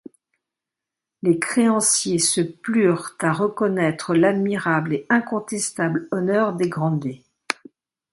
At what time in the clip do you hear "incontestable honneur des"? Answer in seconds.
5.11-6.69